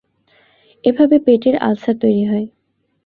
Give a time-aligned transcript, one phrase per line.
[0.83, 2.47] এভাবে পেটের আলসার তৈরি হয়।